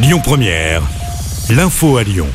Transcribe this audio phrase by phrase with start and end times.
[0.00, 0.82] Lyon Première,
[1.50, 2.28] l'info à Lyon.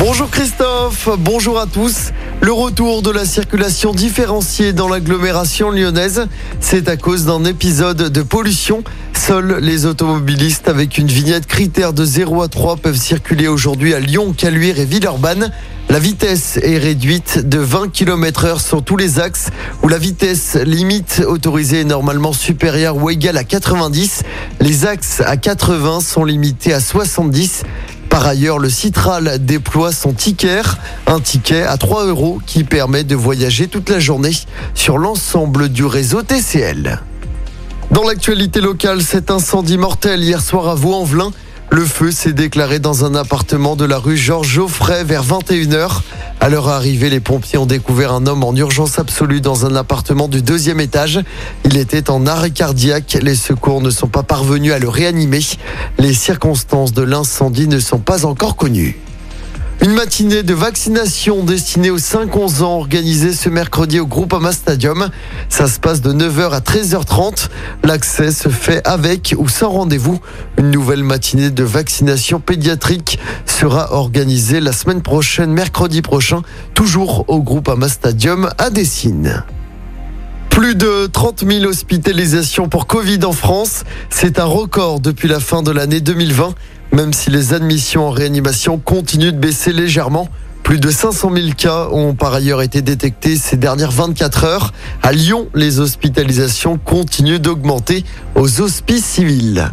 [0.00, 2.10] Bonjour Christophe, bonjour à tous.
[2.40, 6.26] Le retour de la circulation différenciée dans l'agglomération lyonnaise,
[6.58, 8.82] c'est à cause d'un épisode de pollution.
[9.14, 14.00] Seuls les automobilistes avec une vignette critère de 0 à 3 peuvent circuler aujourd'hui à
[14.00, 15.52] Lyon, Caluire et Villeurbanne.
[15.90, 19.48] La vitesse est réduite de 20 km heure sur tous les axes
[19.82, 24.22] où la vitesse limite autorisée est normalement supérieure ou égale à 90.
[24.60, 27.62] Les axes à 80 sont limités à 70.
[28.10, 30.60] Par ailleurs, le Citral déploie son ticket,
[31.06, 34.36] un ticket à 3 euros qui permet de voyager toute la journée
[34.74, 37.00] sur l'ensemble du réseau TCL.
[37.90, 41.30] Dans l'actualité locale, cet incendie mortel hier soir à Vaux-en-Velin.
[41.70, 46.00] Le feu s'est déclaré dans un appartement de la rue Georges Geoffrey vers 21h.
[46.40, 50.28] À leur arrivée, les pompiers ont découvert un homme en urgence absolue dans un appartement
[50.28, 51.20] du deuxième étage.
[51.64, 53.18] Il était en arrêt cardiaque.
[53.20, 55.40] Les secours ne sont pas parvenus à le réanimer.
[55.98, 58.96] Les circonstances de l'incendie ne sont pas encore connues.
[59.88, 65.08] Une matinée de vaccination destinée aux 5-11 ans organisée ce mercredi au Groupama Stadium.
[65.48, 67.48] Ça se passe de 9h à 13h30.
[67.84, 70.20] L'accès se fait avec ou sans rendez-vous.
[70.58, 76.42] Une nouvelle matinée de vaccination pédiatrique sera organisée la semaine prochaine, mercredi prochain,
[76.74, 79.42] toujours au Groupama Stadium à Dessine.
[80.58, 83.84] Plus de 30 000 hospitalisations pour Covid en France.
[84.10, 86.52] C'est un record depuis la fin de l'année 2020,
[86.90, 90.28] même si les admissions en réanimation continuent de baisser légèrement.
[90.64, 94.72] Plus de 500 000 cas ont par ailleurs été détectés ces dernières 24 heures.
[95.00, 99.70] À Lyon, les hospitalisations continuent d'augmenter aux hospices civils.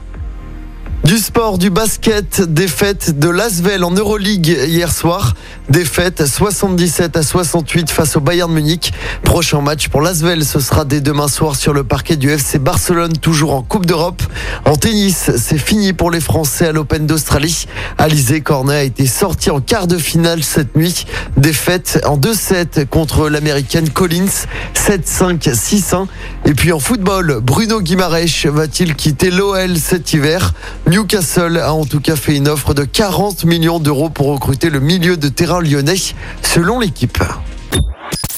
[1.06, 5.36] Du sport, du basket, défaite de Lasvel en Euroleague hier soir.
[5.70, 8.92] Défaite 77 à 68 face au Bayern Munich.
[9.22, 13.14] Prochain match pour Lasvel, ce sera dès demain soir sur le parquet du FC Barcelone,
[13.17, 14.23] toujours en Coupe d'Europe.
[14.66, 17.67] En tennis, c'est fini pour les Français à l'Open d'Australie.
[18.00, 21.06] Alizé Cornet a été sorti en quart de finale cette nuit.
[21.38, 26.08] Défaite en 2-7 contre l'américaine Collins, 7-5, 6-1.
[26.45, 30.54] Et puis en football, Bruno Guimaraes va-t-il quitter l'OL cet hiver?
[30.95, 34.80] Newcastle a en tout cas fait une offre de 40 millions d'euros pour recruter le
[34.80, 35.98] milieu de terrain lyonnais,
[36.42, 37.22] selon l'équipe.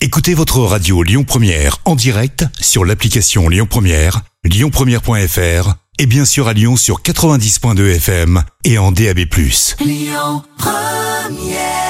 [0.02, 6.48] Écoutez votre radio Lyon Première en direct sur l'application Lyon Première, lyonpremière.fr et bien sûr
[6.48, 9.20] à Lyon sur 90.2 FM et en DAB+.
[9.86, 11.87] Lyon Première